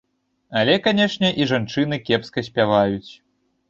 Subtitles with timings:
[0.61, 3.11] Але, канешне, і жанчыны кепска спяваюць.